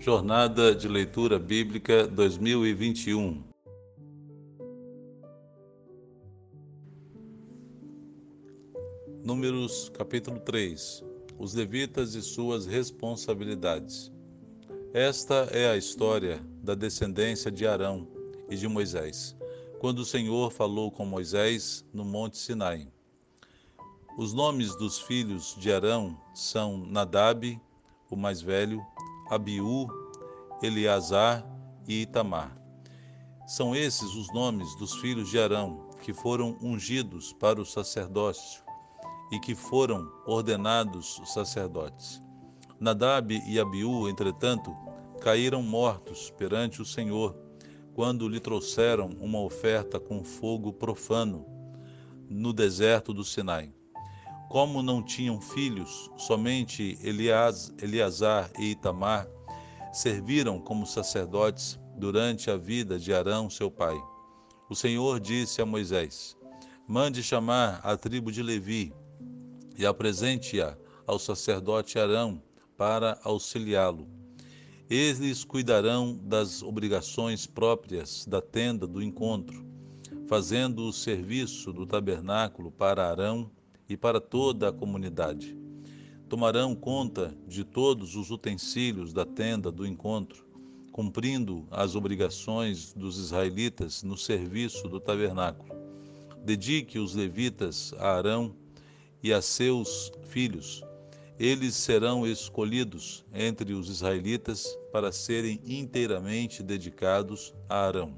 [0.00, 3.42] Jornada de Leitura Bíblica 2021.
[9.24, 11.02] Números capítulo 3.
[11.36, 14.12] Os levitas e suas responsabilidades.
[14.94, 18.06] Esta é a história da descendência de Arão
[18.48, 19.36] e de Moisés,
[19.80, 22.86] quando o Senhor falou com Moisés no Monte Sinai.
[24.16, 27.60] Os nomes dos filhos de Arão são Nadab,
[28.08, 28.80] o mais velho,
[29.30, 29.86] Abiú,
[30.62, 31.44] Eleazar
[31.86, 32.56] e Itamar.
[33.46, 38.62] São esses os nomes dos filhos de Arão que foram ungidos para o sacerdócio
[39.30, 42.22] e que foram ordenados sacerdotes.
[42.80, 44.74] Nadab e Abiú, entretanto,
[45.20, 47.36] caíram mortos perante o Senhor
[47.94, 51.44] quando lhe trouxeram uma oferta com fogo profano
[52.28, 53.72] no deserto do Sinai.
[54.48, 59.28] Como não tinham filhos, somente Elias, Eleazar e Itamar
[59.92, 64.00] serviram como sacerdotes durante a vida de Arão, seu pai.
[64.70, 66.34] O Senhor disse a Moisés:
[66.86, 68.90] Mande chamar a tribo de Levi
[69.76, 72.42] e apresente-a ao sacerdote Arão
[72.74, 74.08] para auxiliá-lo.
[74.88, 79.62] Eles cuidarão das obrigações próprias da tenda do encontro,
[80.26, 83.50] fazendo o serviço do tabernáculo para Arão
[83.88, 85.56] e para toda a comunidade.
[86.28, 90.44] Tomarão conta de todos os utensílios da tenda do encontro,
[90.92, 95.74] cumprindo as obrigações dos israelitas no serviço do tabernáculo.
[96.44, 98.54] Dedique os levitas a Arão
[99.22, 100.82] e a seus filhos.
[101.38, 108.12] Eles serão escolhidos entre os israelitas para serem inteiramente dedicados a Arão.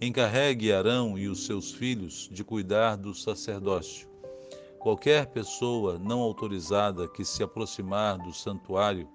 [0.00, 4.07] Encarregue Arão e os seus filhos de cuidar do sacerdócio
[4.78, 9.08] Qualquer pessoa não autorizada que se aproximar do santuário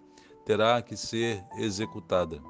[0.45, 2.41] terá que ser executada.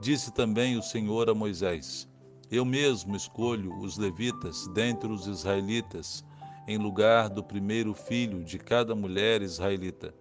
[0.00, 2.08] Disse também o Senhor a Moisés:
[2.50, 6.24] Eu mesmo escolho os levitas dentre os israelitas,
[6.66, 10.12] em lugar do primeiro filho de cada mulher israelita.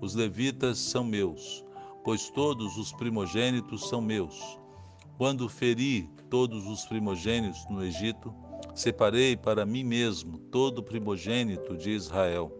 [0.00, 1.64] Os levitas são meus,
[2.02, 4.58] pois todos os primogênitos são meus.
[5.18, 8.34] Quando feri todos os primogênitos no Egito,
[8.78, 12.56] Separei para mim mesmo todo primogênito de Israel,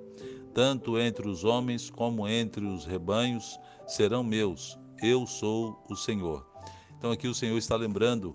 [0.52, 3.56] tanto entre os homens como entre os rebanhos
[3.86, 4.76] serão meus.
[5.00, 6.44] Eu sou o Senhor.
[6.98, 8.34] Então aqui o Senhor está lembrando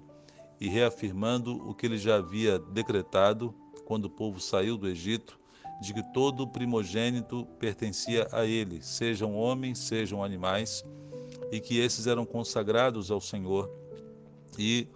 [0.62, 5.38] e reafirmando o que ele já havia decretado quando o povo saiu do Egito,
[5.82, 10.86] de que todo primogênito pertencia a ele, sejam homens, sejam animais,
[11.52, 13.70] e que esses eram consagrados ao Senhor.
[14.58, 14.88] E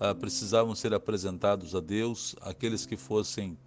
[0.00, 2.34] ah, precisavam ser apresentados a Deus.
[2.40, 3.58] Aqueles que fossem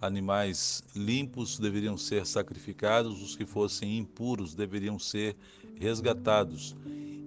[0.00, 5.36] animais limpos deveriam ser sacrificados, os que fossem impuros deveriam ser
[5.74, 6.76] resgatados.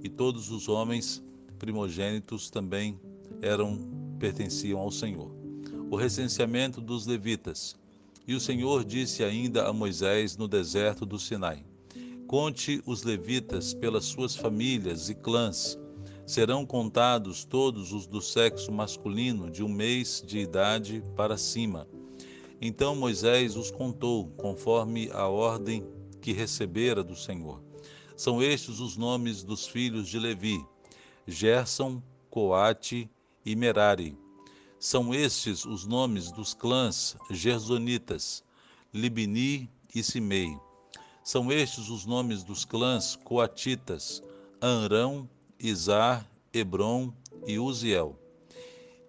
[0.04, 1.24] E todos os homens
[1.58, 3.00] primogênitos também
[3.42, 3.78] eram
[4.18, 5.32] pertenciam ao Senhor.
[5.90, 7.76] O recenseamento dos levitas.
[8.28, 11.66] E o Senhor disse ainda a Moisés no deserto do Sinai:
[12.28, 15.78] Conte os levitas pelas suas famílias e clãs
[16.30, 21.88] serão contados todos os do sexo masculino de um mês de idade para cima.
[22.62, 25.84] Então Moisés os contou, conforme a ordem
[26.22, 27.64] que recebera do Senhor.
[28.16, 30.64] São estes os nomes dos filhos de Levi:
[31.26, 33.10] Gerson, Coate
[33.44, 34.16] e Merari.
[34.78, 38.44] São estes os nomes dos clãs gersonitas:
[38.94, 40.56] Libni e Simei.
[41.24, 44.22] São estes os nomes dos clãs coatitas:
[44.62, 45.28] Anrão
[45.60, 47.14] Izar, Hebron
[47.46, 48.18] e Uziel.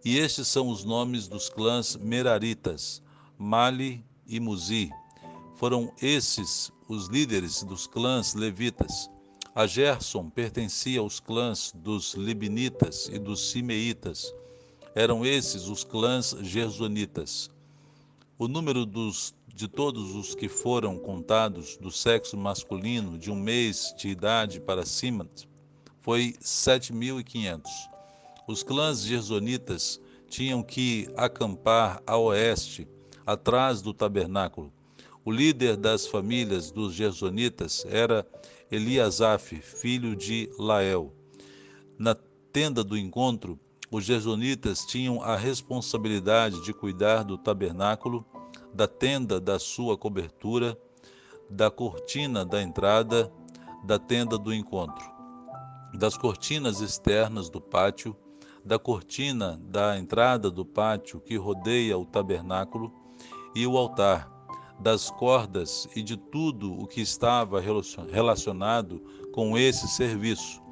[0.05, 3.03] E estes são os nomes dos clãs Meraritas,
[3.39, 4.91] Mali e Muzi.
[5.57, 9.09] Foram esses os líderes dos clãs levitas.
[9.55, 14.35] A Gerson pertencia aos clãs dos Libinitas e dos Simeitas.
[14.95, 17.49] Eram esses os clãs gersonitas.
[18.39, 23.95] O número dos, de todos os que foram contados do sexo masculino de um mês
[23.97, 25.29] de idade para cima
[26.11, 27.63] foi 7.500.
[28.49, 32.89] Os clãs gersonitas tinham que acampar a oeste,
[33.25, 34.73] atrás do tabernáculo.
[35.25, 38.27] O líder das famílias dos gersonitas era
[38.73, 41.15] Eliasaf, filho de Lael.
[41.97, 42.17] Na
[42.53, 43.57] tenda do encontro,
[43.89, 48.27] os gersonitas tinham a responsabilidade de cuidar do tabernáculo,
[48.75, 50.77] da tenda da sua cobertura,
[51.49, 53.33] da cortina da entrada
[53.85, 55.20] da tenda do encontro
[55.95, 58.17] das cortinas externas do pátio,
[58.65, 62.93] da cortina da entrada do pátio que rodeia o tabernáculo
[63.55, 64.31] e o altar,
[64.79, 69.03] das cordas e de tudo o que estava relacionado
[69.33, 70.63] com esse serviço.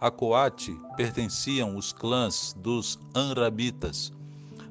[0.00, 4.12] A Coate pertenciam os clãs dos Anrabitas,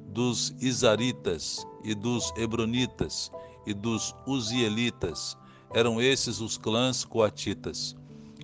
[0.08, 3.32] dos Isaritas e dos Hebronitas
[3.66, 5.38] e dos Uzielitas.
[5.72, 7.96] Eram esses os clãs coatitas.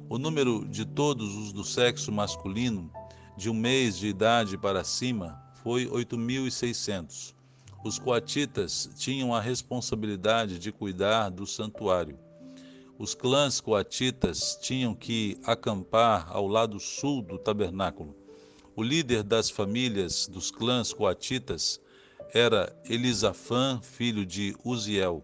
[0.07, 2.92] O número de todos os do sexo masculino,
[3.36, 7.34] de um mês de idade para cima, foi 8.600.
[7.84, 12.19] Os coatitas tinham a responsabilidade de cuidar do santuário.
[13.00, 18.16] Os clãs coatitas tinham que acampar ao lado sul do tabernáculo.
[18.75, 21.81] O líder das famílias dos clãs coatitas
[22.31, 25.24] era Elisafã, filho de Uziel.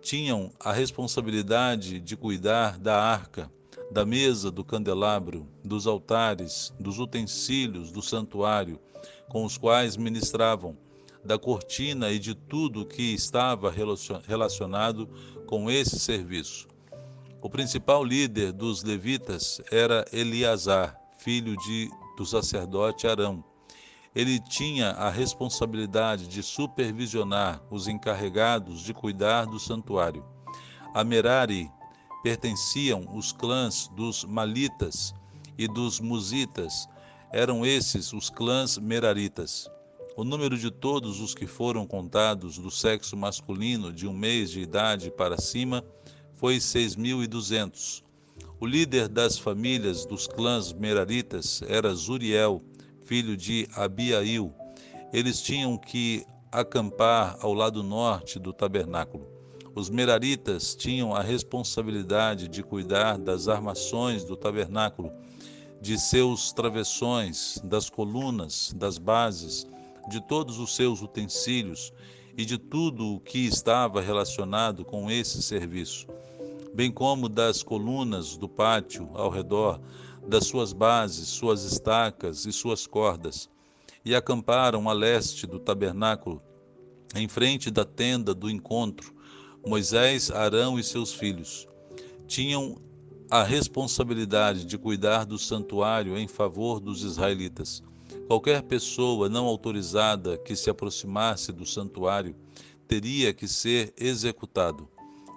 [0.00, 3.50] Tinham a responsabilidade de cuidar da arca,
[3.90, 8.78] da mesa do candelabro, dos altares, dos utensílios do santuário,
[9.28, 10.76] com os quais ministravam
[11.24, 13.72] da cortina e de tudo que estava
[14.26, 15.08] relacionado
[15.46, 16.68] com esse serviço.
[17.40, 23.44] O principal líder dos levitas era Eleazar, filho de, do sacerdote Arão.
[24.14, 30.24] Ele tinha a responsabilidade de supervisionar os encarregados de cuidar do santuário.
[30.94, 31.70] A Merari
[32.22, 35.14] pertenciam os clãs dos Malitas
[35.56, 36.88] e dos Musitas.
[37.32, 39.70] Eram esses os clãs Meraritas.
[40.16, 44.60] O número de todos os que foram contados do sexo masculino de um mês de
[44.60, 45.84] idade para cima
[46.34, 48.02] foi 6.200.
[48.60, 52.62] O líder das famílias dos clãs Meraritas era Zuriel,
[53.04, 54.52] filho de Abiail.
[55.12, 59.37] Eles tinham que acampar ao lado norte do tabernáculo.
[59.74, 65.12] Os Meraritas tinham a responsabilidade de cuidar das armações do tabernáculo,
[65.80, 69.66] de seus travessões, das colunas, das bases,
[70.08, 71.92] de todos os seus utensílios
[72.36, 76.06] e de tudo o que estava relacionado com esse serviço,
[76.74, 79.80] bem como das colunas do pátio ao redor,
[80.26, 83.48] das suas bases, suas estacas e suas cordas,
[84.04, 86.42] e acamparam a leste do tabernáculo,
[87.14, 89.17] em frente da tenda do encontro,
[89.66, 91.66] Moisés, Arão e seus filhos.
[92.26, 92.76] Tinham
[93.30, 97.82] a responsabilidade de cuidar do santuário em favor dos israelitas.
[98.26, 102.34] Qualquer pessoa não autorizada que se aproximasse do santuário
[102.86, 104.88] teria que ser executado.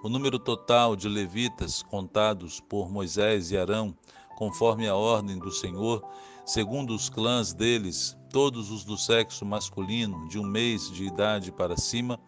[0.04, 3.96] O número total de levitas contados por Moisés e Arão,
[4.38, 6.02] conforme a ordem do Senhor,
[6.46, 11.78] segundo os clãs deles, todos os do sexo masculino, de um mês de idade para
[11.78, 12.20] cima,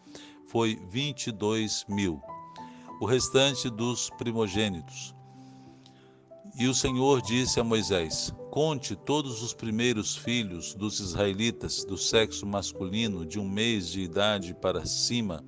[0.53, 2.21] foi 22 mil.
[3.01, 5.15] O restante dos primogênitos,
[6.55, 12.45] e o Senhor disse a Moisés: Conte todos os primeiros filhos dos israelitas do sexo
[12.45, 15.43] masculino de um mês de idade para cima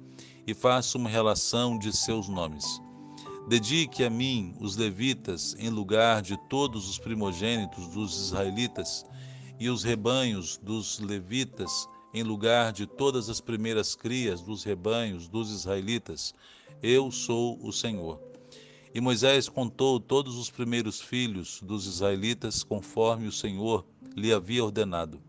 [0.47, 2.65] e faça uma relação de seus nomes.
[3.47, 9.05] Dedique a mim os levitas em lugar de todos os primogênitos dos israelitas
[9.59, 15.51] e os rebanhos dos levitas em lugar de todas as primeiras crias dos rebanhos dos
[15.51, 16.33] israelitas.
[16.81, 18.21] Eu sou o Senhor.
[18.93, 23.85] E Moisés contou todos os primeiros filhos dos israelitas conforme o Senhor
[24.15, 25.19] lhe havia ordenado.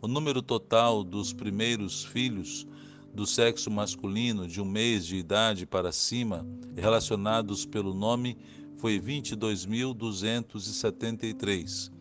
[0.00, 2.66] O número total dos primeiros filhos
[3.14, 6.44] do sexo masculino de um mês de idade para cima,
[6.76, 8.36] relacionados pelo nome,
[8.78, 11.92] foi 22.273.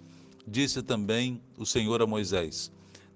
[0.48, 2.72] Disse também o Senhor a Moisés: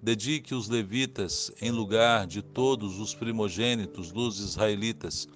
[0.06, 5.26] Dedique os levitas em lugar de todos os primogênitos dos israelitas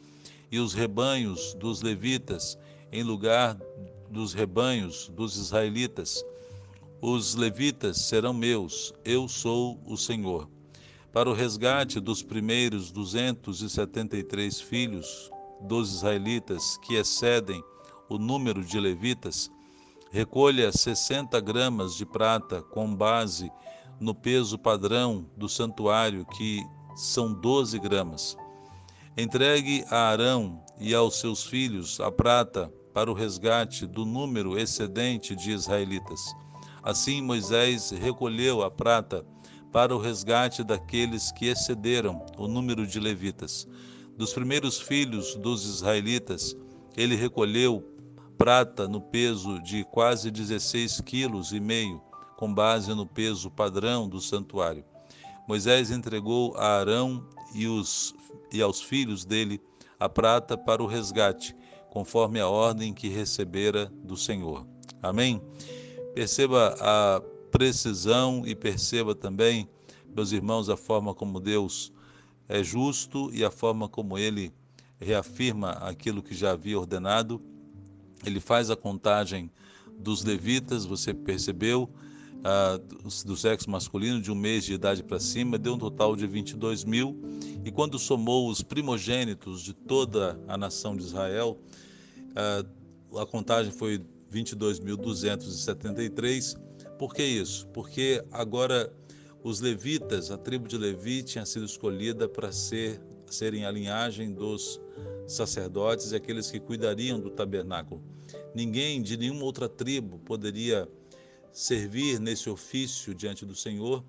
[0.48, 2.56] e os rebanhos dos levitas
[2.92, 3.58] em lugar
[4.08, 6.24] dos rebanhos dos israelitas.
[7.02, 10.48] Os levitas serão meus, eu sou o Senhor.
[11.12, 17.60] Para o resgate dos primeiros 273 filhos dos israelitas que excedem
[18.08, 19.50] o número de levitas,
[20.12, 23.50] recolha 60 gramas de prata com base
[24.00, 26.64] no peso padrão do santuário, que
[26.96, 28.36] são 12 gramas.
[29.16, 35.36] Entregue a Arão e aos seus filhos a prata para o resgate do número excedente
[35.36, 36.20] de israelitas.
[36.82, 39.24] Assim, Moisés recolheu a prata
[39.70, 43.68] para o resgate daqueles que excederam o número de levitas.
[44.16, 46.56] Dos primeiros filhos dos israelitas,
[46.96, 47.84] ele recolheu
[48.36, 52.02] prata no peso de quase 16 quilos e meio,
[52.40, 54.82] com base no peso padrão do santuário.
[55.46, 57.22] Moisés entregou a Arão
[57.54, 58.14] e, os,
[58.50, 59.60] e aos filhos dele
[59.98, 61.54] a prata para o resgate,
[61.90, 64.66] conforme a ordem que recebera do Senhor.
[65.02, 65.42] Amém?
[66.14, 67.20] Perceba a
[67.50, 69.68] precisão e perceba também,
[70.16, 71.92] meus irmãos, a forma como Deus
[72.48, 74.50] é justo e a forma como ele
[74.98, 77.38] reafirma aquilo que já havia ordenado.
[78.24, 79.50] Ele faz a contagem
[79.98, 81.86] dos levitas, você percebeu,
[82.42, 82.80] ah,
[83.24, 86.84] do sexo masculino, de um mês de idade para cima, deu um total de 22
[86.84, 87.20] mil.
[87.64, 91.58] E quando somou os primogênitos de toda a nação de Israel,
[93.16, 94.00] a contagem foi
[94.32, 96.56] 22.273.
[96.98, 97.66] Por que isso?
[97.68, 98.92] Porque agora
[99.42, 104.78] os levitas, a tribo de Levi, tinha sido escolhida para ser, serem a linhagem dos
[105.26, 108.02] sacerdotes e aqueles que cuidariam do tabernáculo.
[108.54, 110.86] Ninguém de nenhuma outra tribo poderia
[111.52, 114.04] servir nesse ofício diante do Senhor,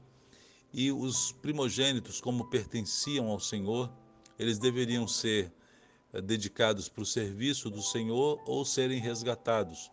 [0.74, 3.92] e os primogênitos, como pertenciam ao Senhor,
[4.40, 5.52] eles deveriam ser
[6.14, 9.92] eh, dedicados para o serviço do Senhor ou serem resgatados.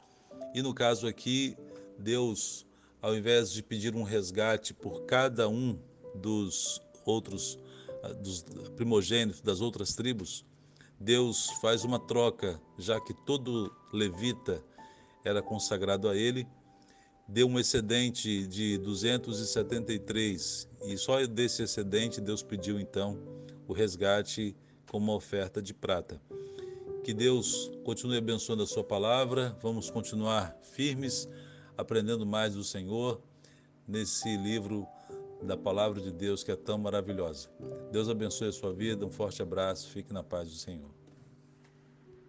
[0.55, 1.57] E no caso aqui,
[1.99, 2.65] Deus,
[3.03, 5.79] ao invés de pedir um resgate por cada um
[6.15, 7.59] dos outros
[8.03, 8.45] ah, dos
[8.77, 10.45] primogênitos das outras tribos,
[11.01, 14.63] Deus faz uma troca, já que todo levita
[15.25, 16.47] era consagrado a ele,
[17.29, 23.19] deu um excedente de 273 e só desse excedente Deus pediu então
[23.67, 24.57] o resgate
[24.91, 26.21] como oferta de prata.
[27.05, 29.57] Que Deus continue abençoando a sua palavra.
[29.63, 31.29] Vamos continuar firmes,
[31.77, 33.21] aprendendo mais do Senhor
[33.87, 34.87] nesse livro
[35.43, 37.49] da palavra de Deus que é tão maravilhosa.
[37.93, 39.07] Deus abençoe a sua vida.
[39.07, 39.91] Um forte abraço.
[39.91, 40.98] Fique na paz do Senhor.